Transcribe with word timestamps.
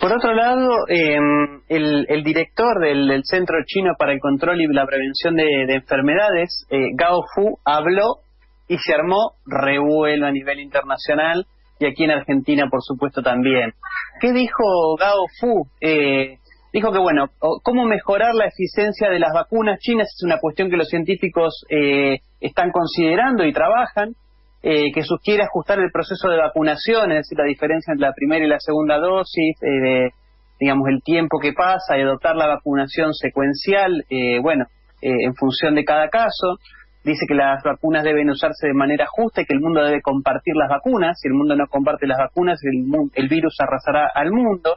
Por 0.00 0.14
otro 0.14 0.32
lado, 0.32 0.70
em, 0.88 1.60
el, 1.68 2.24
director 2.24 2.80
del, 2.80 3.20
Centro 3.24 3.58
Chino 3.66 3.92
para 3.98 4.12
el 4.12 4.18
Control 4.18 4.58
y 4.58 4.66
la 4.72 4.86
Prevención 4.86 5.36
de, 5.36 5.74
Enfermedades, 5.74 6.66
eh, 6.70 6.88
Gao 6.94 7.22
Fu, 7.34 7.58
habló 7.66 8.20
y 8.66 8.78
se 8.78 8.94
armó 8.94 9.32
revuelo 9.44 10.26
a 10.26 10.32
nivel 10.32 10.60
internacional 10.60 11.44
y 11.78 11.84
aquí 11.84 12.04
en 12.04 12.12
Argentina, 12.12 12.68
por 12.70 12.80
supuesto, 12.82 13.22
también. 13.22 13.72
¿Qué 14.20 14.32
dijo 14.32 14.96
Gao 14.98 15.26
Fu? 15.38 15.66
Eh, 15.82 16.38
dijo 16.72 16.92
que, 16.92 16.98
bueno, 16.98 17.26
cómo 17.62 17.84
mejorar 17.84 18.34
la 18.34 18.46
eficiencia 18.46 19.10
de 19.10 19.18
las 19.18 19.34
vacunas 19.34 19.80
chinas 19.80 20.08
es 20.08 20.22
una 20.24 20.38
cuestión 20.38 20.70
que 20.70 20.78
los 20.78 20.88
científicos 20.88 21.64
eh, 21.68 22.20
están 22.40 22.70
considerando 22.70 23.44
y 23.44 23.52
trabajan. 23.52 24.14
Eh, 24.62 24.92
que 24.92 25.02
sugiere 25.04 25.44
ajustar 25.44 25.78
el 25.78 25.90
proceso 25.90 26.28
de 26.28 26.36
vacunación, 26.36 27.12
es 27.12 27.20
decir, 27.20 27.38
la 27.38 27.44
diferencia 27.44 27.92
entre 27.92 28.08
la 28.08 28.12
primera 28.12 28.44
y 28.44 28.48
la 28.48 28.60
segunda 28.60 28.98
dosis, 28.98 29.56
eh, 29.62 30.10
digamos, 30.58 30.86
el 30.88 31.02
tiempo 31.02 31.38
que 31.38 31.54
pasa 31.54 31.96
y 31.96 32.02
adoptar 32.02 32.36
la 32.36 32.46
vacunación 32.46 33.14
secuencial, 33.14 34.04
eh, 34.10 34.38
bueno, 34.42 34.66
en 35.00 35.34
función 35.34 35.74
de 35.76 35.84
cada 35.86 36.10
caso. 36.10 36.58
Dice 37.02 37.24
que 37.26 37.34
las 37.34 37.62
vacunas 37.62 38.04
deben 38.04 38.28
usarse 38.28 38.66
de 38.66 38.74
manera 38.74 39.06
justa 39.08 39.40
y 39.40 39.46
que 39.46 39.54
el 39.54 39.60
mundo 39.60 39.82
debe 39.82 40.02
compartir 40.02 40.54
las 40.54 40.68
vacunas. 40.68 41.18
Si 41.18 41.28
el 41.28 41.32
mundo 41.32 41.56
no 41.56 41.66
comparte 41.68 42.06
las 42.06 42.18
vacunas, 42.18 42.60
el, 42.62 42.84
el 43.14 43.28
virus 43.28 43.56
arrasará 43.60 44.10
al 44.14 44.30
mundo. 44.30 44.76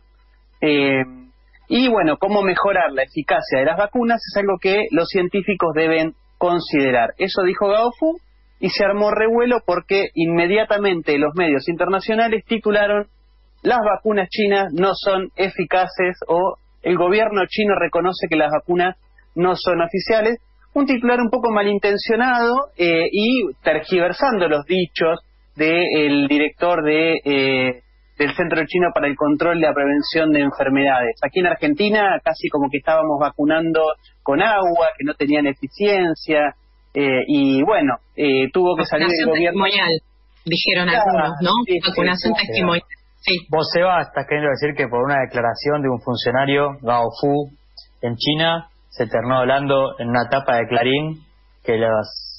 y 0.61 1.89
bueno, 1.89 2.15
cómo 2.17 2.41
mejorar 2.41 2.93
la 2.93 3.03
eficacia 3.03 3.59
de 3.59 3.65
las 3.65 3.77
vacunas 3.77 4.21
es 4.25 4.37
algo 4.37 4.57
que 4.61 4.87
los 4.91 5.09
científicos 5.09 5.73
deben 5.75 6.13
considerar. 6.37 7.09
Eso 7.17 7.43
dijo 7.43 7.67
Gaofu 7.67 8.17
y 8.63 8.69
se 8.69 8.85
armó 8.85 9.11
revuelo 9.11 9.57
porque 9.65 10.07
inmediatamente 10.13 11.17
los 11.17 11.35
medios 11.35 11.67
internacionales 11.67 12.45
titularon 12.47 13.07
las 13.61 13.79
vacunas 13.83 14.29
chinas 14.29 14.71
no 14.71 14.91
son 14.95 15.31
eficaces 15.35 16.17
o 16.29 16.55
el 16.81 16.97
gobierno 16.97 17.41
chino 17.45 17.75
reconoce 17.77 18.27
que 18.29 18.37
las 18.37 18.51
vacunas 18.51 18.95
no 19.35 19.57
son 19.57 19.81
oficiales. 19.81 20.37
Un 20.73 20.85
titular 20.85 21.19
un 21.19 21.29
poco 21.29 21.51
malintencionado 21.51 22.69
eh, 22.77 23.09
y 23.11 23.53
tergiversando 23.63 24.47
los 24.47 24.65
dichos 24.65 25.19
del 25.57 26.29
director 26.29 26.85
de, 26.85 27.19
eh, 27.25 27.81
del 28.17 28.33
Centro 28.33 28.65
Chino 28.65 28.91
para 28.93 29.07
el 29.07 29.17
Control 29.17 29.57
y 29.57 29.61
la 29.61 29.73
Prevención 29.73 30.31
de 30.31 30.39
Enfermedades. 30.39 31.19
Aquí 31.21 31.41
en 31.41 31.47
Argentina 31.47 32.17
casi 32.23 32.47
como 32.47 32.69
que 32.69 32.77
estábamos 32.77 33.19
vacunando 33.19 33.81
con 34.21 34.41
agua, 34.41 34.87
que 34.97 35.03
no 35.03 35.15
tenían 35.15 35.47
eficiencia, 35.47 36.55
eh, 36.93 37.23
y 37.27 37.63
bueno, 37.63 37.95
eh, 38.15 38.49
tuvo 38.51 38.75
que 38.75 38.85
salir 38.85 39.07
el 39.07 39.27
gobierno. 39.27 39.63
testimonial, 39.63 39.91
dijeron 40.45 40.89
algunos, 40.89 41.31
¿no? 41.41 41.51
Vacunación 41.87 42.33
testimonial. 42.35 42.87
Sí. 43.21 43.39
Vos, 43.49 43.69
Seba, 43.71 44.01
estás 44.01 44.25
queriendo 44.27 44.49
decir 44.51 44.75
que 44.75 44.87
por 44.87 45.03
una 45.03 45.21
declaración 45.21 45.81
de 45.81 45.89
un 45.89 46.01
funcionario, 46.01 46.77
Gao 46.81 47.07
Fu, 47.19 47.49
en 48.01 48.15
China, 48.17 48.67
se 48.89 49.07
terminó 49.07 49.39
hablando 49.39 49.97
en 49.97 50.09
una 50.09 50.23
etapa 50.27 50.57
de 50.57 50.67
Clarín 50.67 51.23
que 51.63 51.77
las 51.77 52.33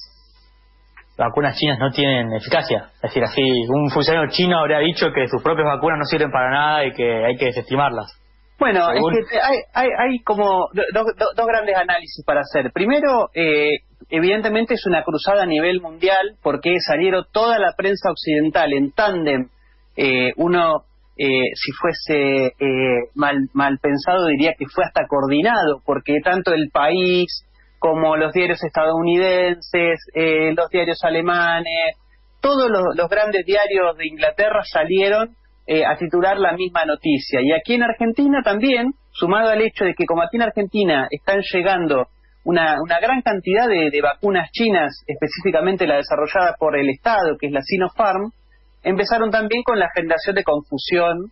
vacunas 1.17 1.57
chinas 1.57 1.79
no 1.79 1.91
tienen 1.91 2.33
eficacia. 2.35 2.91
Es 2.97 3.03
decir, 3.03 3.23
así, 3.25 3.43
un 3.69 3.91
funcionario 3.91 4.31
chino 4.31 4.59
habría 4.59 4.79
dicho 4.79 5.07
que 5.15 5.27
sus 5.27 5.43
propias 5.43 5.67
vacunas 5.67 5.99
no 5.99 6.05
sirven 6.05 6.31
para 6.31 6.51
nada 6.51 6.85
y 6.85 6.93
que 6.93 7.25
hay 7.25 7.37
que 7.37 7.47
desestimarlas. 7.47 8.13
Bueno, 8.59 8.93
es 8.93 9.29
que 9.31 9.41
hay, 9.41 9.59
hay, 9.75 9.89
hay 9.99 10.19
como 10.21 10.69
dos 10.93 11.47
grandes 11.47 11.77
análisis 11.77 12.25
para 12.25 12.41
hacer. 12.41 12.71
Primero, 12.73 13.31
eh, 13.35 13.81
evidentemente 14.11 14.75
es 14.75 14.87
una 14.87 15.03
cruzada 15.03 15.43
a 15.43 15.47
nivel 15.47 15.81
mundial 15.81 16.37
porque 16.43 16.77
salieron 16.81 17.25
toda 17.33 17.59
la 17.59 17.73
prensa 17.77 18.11
occidental 18.11 18.73
en 18.73 18.93
tándem. 18.93 19.49
Eh, 19.97 20.33
uno, 20.37 20.85
eh, 21.17 21.53
si 21.55 21.73
fuese 21.73 22.55
eh, 22.59 23.11
mal, 23.15 23.49
mal 23.53 23.79
pensado, 23.81 24.27
diría 24.27 24.55
que 24.59 24.67
fue 24.67 24.85
hasta 24.85 25.07
coordinado 25.07 25.81
porque 25.85 26.21
tanto 26.23 26.53
el 26.53 26.71
país 26.71 27.45
como 27.79 28.17
los 28.17 28.33
diarios 28.33 28.63
estadounidenses, 28.65 30.01
los 30.57 30.71
diarios 30.71 31.05
alemanes, 31.05 31.99
todos 32.41 32.71
los, 32.71 33.11
grandes 33.11 33.45
diarios 33.45 33.97
de 33.99 34.07
Inglaterra 34.07 34.63
salieron 34.65 35.37
a 35.87 35.97
titular 35.97 36.39
la 36.39 36.55
misma 36.55 36.87
noticia. 36.87 37.43
Y 37.43 37.53
aquí 37.53 37.75
en 37.75 37.83
Argentina 37.83 38.41
también, 38.43 38.95
sumado 39.11 39.51
al 39.51 39.61
hecho 39.61 39.85
de 39.85 39.93
que 39.93 40.07
como 40.07 40.23
aquí 40.23 40.37
en 40.37 40.45
Argentina 40.45 41.09
están 41.11 41.43
llegando 41.53 42.09
una, 42.45 42.77
una 42.83 43.01
gran 43.01 43.23
cantidad 43.23 43.67
de, 43.69 44.01
vacunas 44.03 44.51
chinas, 44.53 45.03
específicamente 45.07 45.87
la 45.87 45.97
desarrollada 45.97 46.55
por 46.59 46.77
el 46.77 46.91
Estado, 46.91 47.37
que 47.39 47.47
es 47.47 47.53
la 47.53 47.63
Sinopharm, 47.63 48.31
empezaron 48.83 49.31
también 49.31 49.63
con 49.63 49.79
la 49.79 49.89
generación 49.95 50.37
de 50.37 50.45
confusión, 50.45 51.31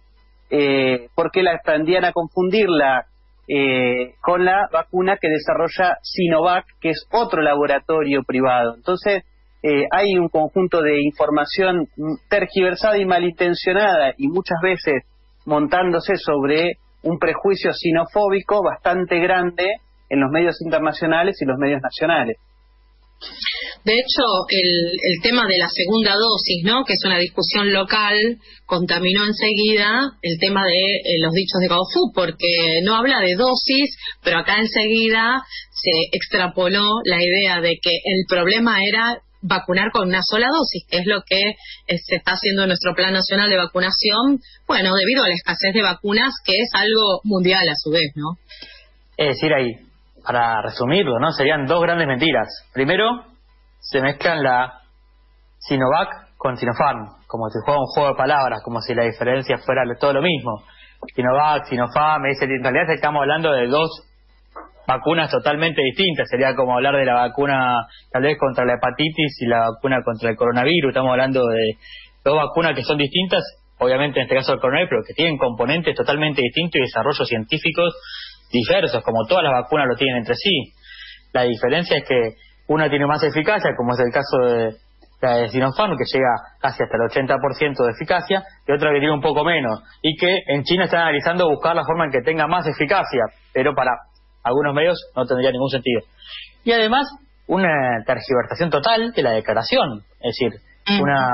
eh, 0.50 1.08
porque 1.14 1.42
la 1.42 1.58
tendían 1.64 2.04
a 2.04 2.12
confundirla 2.12 3.06
eh, 3.46 4.14
con 4.22 4.44
la 4.44 4.68
vacuna 4.72 5.18
que 5.20 5.28
desarrolla 5.28 5.98
Sinovac, 6.02 6.64
que 6.80 6.90
es 6.90 7.06
otro 7.12 7.42
laboratorio 7.42 8.22
privado. 8.22 8.74
Entonces, 8.76 9.24
eh, 9.62 9.86
hay 9.90 10.16
un 10.16 10.28
conjunto 10.28 10.80
de 10.82 11.02
información 11.02 11.86
tergiversada 12.28 12.98
y 12.98 13.04
malintencionada 13.04 14.14
y 14.16 14.28
muchas 14.28 14.58
veces 14.62 15.04
montándose 15.44 16.14
sobre 16.16 16.78
un 17.02 17.18
prejuicio 17.18 17.72
sinofóbico 17.72 18.62
bastante 18.62 19.18
grande 19.20 19.66
en 20.12 20.20
los 20.20 20.30
medios 20.30 20.60
internacionales 20.60 21.40
y 21.40 21.46
los 21.46 21.56
medios 21.58 21.80
nacionales. 21.82 22.36
De 23.84 23.94
hecho, 23.94 24.22
el, 24.48 24.92
el, 25.00 25.22
tema 25.22 25.46
de 25.48 25.58
la 25.58 25.68
segunda 25.68 26.14
dosis, 26.14 26.62
¿no? 26.64 26.84
que 26.84 26.92
es 26.92 27.04
una 27.04 27.18
discusión 27.18 27.72
local, 27.72 28.14
contaminó 28.66 29.24
enseguida 29.24 30.12
el 30.22 30.38
tema 30.38 30.64
de 30.66 30.96
eh, 30.96 31.18
los 31.20 31.32
dichos 31.32 31.60
de 31.60 31.68
Gaofu, 31.68 32.12
porque 32.14 32.80
no 32.84 32.94
habla 32.96 33.20
de 33.20 33.34
dosis, 33.34 33.96
pero 34.22 34.38
acá 34.38 34.58
enseguida 34.58 35.42
se 35.70 36.16
extrapoló 36.16 37.00
la 37.04 37.22
idea 37.22 37.60
de 37.60 37.78
que 37.82 37.90
el 37.90 38.24
problema 38.28 38.84
era 38.84 39.22
vacunar 39.40 39.90
con 39.92 40.08
una 40.08 40.22
sola 40.22 40.48
dosis, 40.48 40.84
que 40.88 40.98
es 40.98 41.06
lo 41.06 41.22
que 41.26 41.40
eh, 41.40 41.98
se 41.98 42.16
está 42.16 42.32
haciendo 42.32 42.62
en 42.62 42.68
nuestro 42.68 42.94
Plan 42.94 43.12
Nacional 43.12 43.50
de 43.50 43.56
Vacunación, 43.56 44.38
bueno, 44.66 44.94
debido 44.94 45.24
a 45.24 45.28
la 45.28 45.34
escasez 45.34 45.74
de 45.74 45.82
vacunas, 45.82 46.34
que 46.44 46.52
es 46.52 46.70
algo 46.74 47.20
mundial 47.24 47.68
a 47.68 47.74
su 47.74 47.90
vez, 47.90 48.12
¿no? 48.14 48.38
Es 49.16 49.28
decir, 49.34 49.52
ahí, 49.52 49.91
para 50.24 50.62
resumirlo, 50.62 51.18
¿no? 51.18 51.30
Serían 51.32 51.66
dos 51.66 51.82
grandes 51.82 52.06
mentiras. 52.06 52.48
Primero, 52.72 53.24
se 53.80 54.00
mezclan 54.00 54.42
la 54.42 54.80
Sinovac 55.58 56.36
con 56.36 56.56
Sinopharm, 56.56 57.06
como 57.26 57.48
si 57.48 57.58
fuera 57.64 57.80
un 57.80 57.86
juego 57.86 58.08
de 58.10 58.14
palabras, 58.16 58.60
como 58.64 58.80
si 58.80 58.94
la 58.94 59.04
diferencia 59.04 59.58
fuera 59.58 59.82
todo 59.98 60.12
lo 60.12 60.22
mismo. 60.22 60.62
Sinovac, 61.14 61.66
Sinopharm, 61.66 62.24
en 62.26 62.62
realidad 62.62 62.90
estamos 62.90 63.20
hablando 63.20 63.52
de 63.52 63.66
dos 63.66 63.90
vacunas 64.86 65.30
totalmente 65.30 65.82
distintas. 65.82 66.28
Sería 66.28 66.54
como 66.54 66.74
hablar 66.74 66.96
de 66.96 67.04
la 67.04 67.14
vacuna 67.14 67.86
tal 68.10 68.22
vez 68.22 68.38
contra 68.38 68.64
la 68.64 68.74
hepatitis 68.74 69.40
y 69.40 69.46
la 69.46 69.70
vacuna 69.70 70.02
contra 70.04 70.30
el 70.30 70.36
coronavirus. 70.36 70.90
Estamos 70.90 71.10
hablando 71.10 71.46
de 71.46 71.76
dos 72.24 72.36
vacunas 72.36 72.74
que 72.74 72.82
son 72.82 72.98
distintas, 72.98 73.42
obviamente 73.78 74.20
en 74.20 74.24
este 74.24 74.36
caso 74.36 74.54
el 74.54 74.60
coronavirus, 74.60 74.90
pero 74.90 75.02
que 75.06 75.14
tienen 75.14 75.38
componentes 75.38 75.94
totalmente 75.94 76.42
distintos 76.42 76.78
y 76.78 76.82
desarrollos 76.82 77.28
científicos 77.28 77.94
diversos, 78.52 79.02
como 79.02 79.24
todas 79.26 79.44
las 79.44 79.52
vacunas 79.52 79.86
lo 79.88 79.96
tienen 79.96 80.18
entre 80.18 80.34
sí. 80.34 80.72
La 81.32 81.42
diferencia 81.42 81.96
es 81.96 82.04
que 82.04 82.36
una 82.68 82.88
tiene 82.88 83.06
más 83.06 83.22
eficacia, 83.22 83.72
como 83.76 83.94
es 83.94 84.00
el 84.00 84.12
caso 84.12 84.38
de 84.46 84.76
la 85.22 85.36
de 85.36 85.48
Sinopharm, 85.48 85.96
que 85.96 86.04
llega 86.12 86.30
casi 86.60 86.82
hasta 86.82 86.96
el 86.96 87.28
80% 87.28 87.84
de 87.84 87.90
eficacia, 87.92 88.42
y 88.66 88.72
otra 88.72 88.92
que 88.92 88.98
tiene 88.98 89.14
un 89.14 89.20
poco 89.20 89.44
menos, 89.44 89.80
y 90.02 90.16
que 90.16 90.42
en 90.48 90.64
China 90.64 90.84
están 90.84 91.02
analizando 91.02 91.48
buscar 91.48 91.76
la 91.76 91.84
forma 91.84 92.06
en 92.06 92.10
que 92.10 92.22
tenga 92.22 92.46
más 92.46 92.66
eficacia, 92.66 93.22
pero 93.52 93.74
para 93.74 93.92
algunos 94.42 94.74
medios 94.74 94.98
no 95.14 95.24
tendría 95.24 95.52
ningún 95.52 95.68
sentido. 95.68 96.02
Y 96.64 96.72
además, 96.72 97.06
una 97.46 98.02
tergiversación 98.04 98.70
total 98.70 99.12
de 99.12 99.22
la 99.22 99.30
declaración, 99.30 100.02
es 100.20 100.36
decir, 100.38 100.52
una 101.00 101.30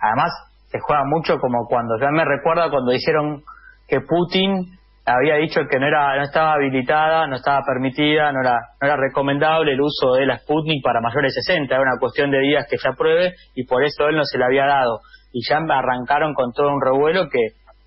además 0.00 0.30
se 0.68 0.78
juega 0.80 1.02
mucho 1.04 1.38
como 1.38 1.66
cuando 1.68 1.98
ya 2.00 2.10
me 2.10 2.24
recuerda 2.24 2.70
cuando 2.70 2.92
dijeron 2.92 3.42
que 3.88 4.00
Putin 4.00 4.78
había 5.04 5.36
dicho 5.36 5.60
que 5.68 5.78
no 5.78 5.86
era 5.86 6.16
no 6.16 6.22
estaba 6.22 6.54
habilitada, 6.54 7.26
no 7.26 7.36
estaba 7.36 7.62
permitida, 7.66 8.30
no 8.32 8.40
era 8.40 8.56
no 8.80 8.86
era 8.86 8.96
recomendable 8.96 9.72
el 9.72 9.80
uso 9.80 10.14
de 10.14 10.26
la 10.26 10.38
Sputnik 10.38 10.82
para 10.82 11.00
mayores 11.00 11.34
de 11.34 11.42
60, 11.42 11.74
era 11.74 11.82
una 11.82 11.98
cuestión 11.98 12.30
de 12.30 12.38
días 12.38 12.66
que 12.70 12.78
se 12.78 12.88
apruebe 12.88 13.34
y 13.54 13.64
por 13.64 13.82
eso 13.84 14.08
él 14.08 14.16
no 14.16 14.24
se 14.24 14.38
le 14.38 14.44
había 14.44 14.66
dado 14.66 15.00
y 15.32 15.40
ya 15.48 15.56
arrancaron 15.56 16.34
con 16.34 16.52
todo 16.52 16.68
un 16.68 16.80
revuelo 16.80 17.28
que 17.28 17.46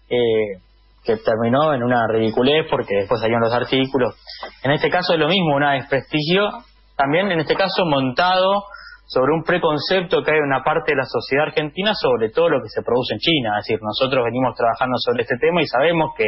eh, 0.09 0.59
que 1.06 1.17
terminó 1.17 1.73
en 1.73 1.83
una 1.83 2.07
ridiculez 2.07 2.65
porque 2.69 2.95
después 2.95 3.21
salieron 3.21 3.44
los 3.44 3.53
artículos. 3.53 4.15
En 4.63 4.71
este 4.71 4.89
caso 4.89 5.13
es 5.13 5.19
lo 5.19 5.27
mismo, 5.27 5.56
una 5.56 5.73
desprestigio, 5.73 6.50
también 6.97 7.31
en 7.31 7.39
este 7.39 7.56
caso 7.56 7.85
montado 7.85 8.63
sobre 9.07 9.33
un 9.33 9.44
preconcepto 9.44 10.23
que 10.23 10.31
hay 10.31 10.38
en 10.38 10.45
una 10.45 10.63
parte 10.63 10.91
de 10.91 10.97
la 10.97 11.06
sociedad 11.06 11.45
argentina 11.45 11.94
sobre 11.94 12.29
todo 12.29 12.50
lo 12.50 12.62
que 12.62 12.69
se 12.69 12.81
produce 12.81 13.13
en 13.13 13.19
China. 13.19 13.59
Es 13.59 13.67
decir, 13.67 13.79
nosotros 13.81 14.25
venimos 14.25 14.56
trabajando 14.56 14.97
sobre 14.97 15.23
este 15.23 15.38
tema 15.38 15.62
y 15.62 15.67
sabemos 15.67 16.12
que 16.17 16.25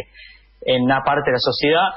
en 0.62 0.84
una 0.84 1.04
parte 1.04 1.30
de 1.30 1.34
la 1.34 1.40
sociedad, 1.40 1.88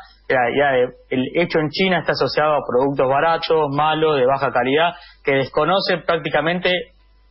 el 1.09 1.29
hecho 1.35 1.59
en 1.59 1.71
China 1.71 2.01
está 2.01 2.13
asociado 2.13 2.55
a 2.55 2.67
productos 2.67 3.09
baratos, 3.09 3.69
malos, 3.75 4.17
de 4.17 4.27
baja 4.27 4.53
calidad, 4.53 4.93
que 5.25 5.33
desconocen 5.35 6.03
prácticamente 6.07 6.71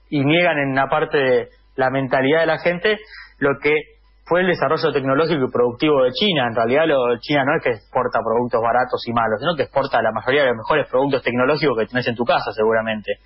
y 0.09 0.23
niegan 0.23 0.57
en 0.57 0.71
una 0.71 0.87
parte 0.87 1.17
de 1.17 1.49
la 1.75 1.89
mentalidad 1.89 2.41
de 2.41 2.45
la 2.47 2.59
gente 2.59 2.99
lo 3.37 3.57
que 3.61 3.71
fue 4.25 4.41
el 4.41 4.47
desarrollo 4.47 4.91
tecnológico 4.93 5.45
y 5.45 5.51
productivo 5.51 6.03
de 6.03 6.11
China. 6.11 6.47
En 6.47 6.55
realidad, 6.55 6.85
lo, 6.85 7.17
China 7.19 7.43
no 7.45 7.57
es 7.57 7.63
que 7.63 7.71
exporta 7.71 8.19
productos 8.21 8.61
baratos 8.61 9.01
y 9.07 9.11
malos, 9.11 9.39
sino 9.39 9.55
que 9.55 9.63
exporta 9.63 10.03
la 10.03 10.11
mayoría 10.11 10.41
de 10.41 10.49
los 10.49 10.57
mejores 10.57 10.87
productos 10.87 11.23
tecnológicos 11.23 11.75
que 11.79 11.85
tienes 11.87 12.07
en 12.07 12.15
tu 12.15 12.23
casa, 12.25 12.51
seguramente. 12.53 13.17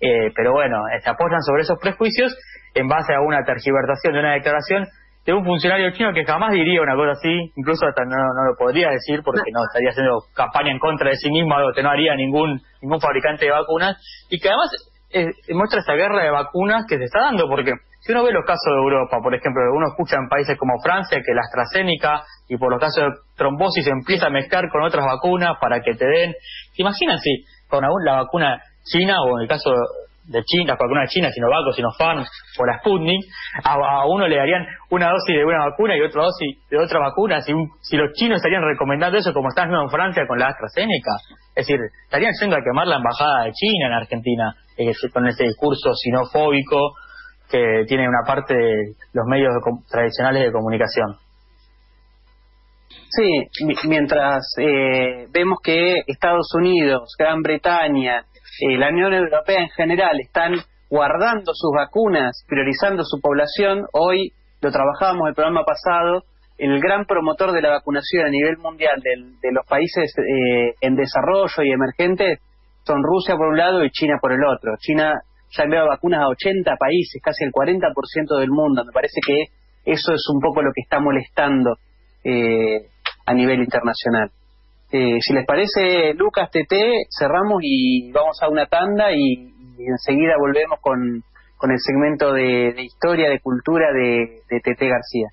Eh, 0.00 0.30
pero 0.36 0.52
bueno, 0.52 0.78
se 1.02 1.10
apoyan 1.10 1.42
sobre 1.42 1.62
esos 1.62 1.78
prejuicios 1.80 2.36
en 2.74 2.86
base 2.86 3.14
a 3.14 3.20
una 3.20 3.42
tergiversación 3.42 4.14
de 4.14 4.20
una 4.20 4.34
declaración 4.34 4.86
de 5.24 5.32
un 5.32 5.44
funcionario 5.44 5.90
chino 5.92 6.12
que 6.12 6.24
jamás 6.24 6.52
diría 6.52 6.82
una 6.82 6.94
cosa 6.94 7.12
así, 7.12 7.52
incluso 7.56 7.86
hasta 7.86 8.04
no, 8.04 8.16
no 8.16 8.50
lo 8.50 8.56
podría 8.58 8.90
decir 8.90 9.22
porque 9.24 9.50
no 9.52 9.60
estaría 9.64 9.90
haciendo 9.90 10.18
campaña 10.34 10.70
en 10.70 10.78
contra 10.78 11.10
de 11.10 11.16
sí 11.16 11.30
mismo, 11.30 11.54
algo 11.54 11.72
que 11.72 11.82
no 11.82 11.90
haría 11.90 12.14
ningún 12.14 12.60
ningún 12.82 13.00
fabricante 13.00 13.46
de 13.46 13.50
vacunas, 13.50 13.96
y 14.28 14.38
que 14.38 14.48
además 14.48 14.70
eh, 15.10 15.30
muestra 15.54 15.80
esa 15.80 15.94
guerra 15.94 16.22
de 16.22 16.30
vacunas 16.30 16.84
que 16.86 16.98
se 16.98 17.04
está 17.04 17.20
dando, 17.20 17.48
porque 17.48 17.72
si 18.00 18.12
uno 18.12 18.22
ve 18.22 18.32
los 18.32 18.44
casos 18.44 18.66
de 18.66 18.82
Europa, 18.82 19.18
por 19.22 19.34
ejemplo, 19.34 19.62
uno 19.72 19.86
escucha 19.88 20.16
en 20.16 20.28
países 20.28 20.58
como 20.58 20.74
Francia 20.82 21.22
que 21.24 21.32
la 21.32 21.40
AstraZeneca 21.40 22.22
y 22.48 22.58
por 22.58 22.70
los 22.70 22.78
casos 22.78 23.04
de 23.04 23.10
trombosis 23.36 23.86
empieza 23.86 24.26
a 24.26 24.30
mezclar 24.30 24.68
con 24.70 24.82
otras 24.82 25.06
vacunas 25.06 25.56
para 25.58 25.80
que 25.80 25.94
te 25.94 26.04
den. 26.04 26.34
¿Se 26.74 26.82
imaginan 26.82 27.18
si 27.18 27.44
con 27.66 27.82
la 28.04 28.22
vacuna 28.22 28.60
china 28.84 29.22
o 29.22 29.38
en 29.38 29.44
el 29.44 29.48
caso 29.48 29.72
de 30.26 30.42
China, 30.44 30.72
las 30.72 30.78
vacunas 30.78 31.04
de 31.04 31.08
China, 31.08 31.30
Sinovac 31.30 31.66
o 31.68 31.72
Sinopharm 31.72 32.20
o 32.20 32.66
la 32.66 32.78
Sputnik, 32.78 33.24
a, 33.62 34.06
uno 34.06 34.26
le 34.26 34.36
darían 34.36 34.66
una 34.90 35.10
dosis 35.10 35.36
de 35.36 35.44
una 35.44 35.66
vacuna 35.66 35.96
y 35.96 36.00
otra 36.00 36.22
dosis 36.22 36.58
de 36.70 36.78
otra 36.78 36.98
vacuna, 37.00 37.40
si, 37.42 37.52
si 37.82 37.96
los 37.96 38.12
chinos 38.14 38.36
estarían 38.36 38.62
recomendando 38.62 39.18
eso 39.18 39.32
como 39.32 39.48
están 39.48 39.64
haciendo 39.64 39.84
en 39.84 39.90
Francia 39.90 40.26
con 40.26 40.38
la 40.38 40.48
AstraZeneca, 40.48 41.12
es 41.54 41.66
decir, 41.66 41.78
estarían 42.04 42.32
yendo 42.40 42.56
a 42.56 42.62
quemar 42.62 42.86
la 42.86 42.96
embajada 42.96 43.44
de 43.44 43.52
China 43.52 43.86
en 43.86 43.92
Argentina 43.92 44.54
eh, 44.76 44.92
con 45.12 45.26
ese 45.26 45.44
discurso 45.44 45.94
sinofóbico 45.94 46.94
que 47.50 47.84
tiene 47.86 48.08
una 48.08 48.22
parte 48.26 48.54
de 48.54 48.94
los 49.12 49.26
medios 49.26 49.52
tradicionales 49.90 50.44
de 50.44 50.52
comunicación. 50.52 51.16
Sí, 53.10 53.46
mientras 53.86 54.42
eh, 54.58 55.28
vemos 55.30 55.58
que 55.62 56.02
Estados 56.06 56.52
Unidos, 56.54 57.14
Gran 57.16 57.42
Bretaña, 57.42 58.24
eh, 58.60 58.78
la 58.78 58.88
Unión 58.88 59.12
Europea 59.12 59.60
en 59.60 59.70
general 59.70 60.20
están 60.20 60.52
guardando 60.88 61.52
sus 61.54 61.72
vacunas, 61.74 62.44
priorizando 62.46 63.02
su 63.04 63.20
población, 63.20 63.86
hoy 63.92 64.32
lo 64.60 64.70
trabajábamos 64.70 65.28
el 65.28 65.34
programa 65.34 65.64
pasado, 65.64 66.22
el 66.58 66.80
gran 66.80 67.04
promotor 67.04 67.52
de 67.52 67.62
la 67.62 67.70
vacunación 67.70 68.26
a 68.26 68.30
nivel 68.30 68.58
mundial 68.58 69.02
de, 69.02 69.52
los 69.52 69.66
países 69.66 70.14
eh, 70.18 70.74
en 70.80 70.94
desarrollo 70.94 71.62
y 71.64 71.72
emergentes 71.72 72.38
son 72.84 73.02
Rusia 73.02 73.36
por 73.36 73.48
un 73.48 73.56
lado 73.56 73.84
y 73.84 73.90
China 73.90 74.18
por 74.20 74.32
el 74.32 74.44
otro. 74.44 74.74
China 74.78 75.14
ya 75.50 75.62
ha 75.62 75.64
enviado 75.64 75.88
vacunas 75.88 76.20
a 76.20 76.28
80 76.28 76.76
países, 76.76 77.20
casi 77.22 77.44
el 77.44 77.52
40% 77.52 78.38
del 78.38 78.50
mundo. 78.50 78.84
Me 78.84 78.92
parece 78.92 79.20
que 79.26 79.46
eso 79.84 80.12
es 80.12 80.22
un 80.32 80.40
poco 80.40 80.62
lo 80.62 80.70
que 80.72 80.82
está 80.82 81.00
molestando 81.00 81.76
eh, 82.22 82.86
a 83.26 83.34
nivel 83.34 83.60
internacional. 83.60 84.30
Eh, 84.96 85.18
si 85.20 85.34
les 85.34 85.44
parece, 85.44 86.14
Lucas, 86.14 86.48
TT, 86.52 86.72
cerramos 87.10 87.58
y 87.62 88.12
vamos 88.12 88.38
a 88.40 88.48
una 88.48 88.66
tanda 88.66 89.10
y, 89.10 89.52
enseguida 89.76 90.34
volvemos 90.38 90.78
con, 90.80 91.20
con 91.56 91.72
el 91.72 91.78
segmento 91.80 92.32
de, 92.32 92.80
historia, 92.80 93.28
de 93.28 93.40
cultura 93.40 93.92
de, 93.92 94.42
de 94.48 94.60
TT 94.60 94.80
García. 94.82 95.30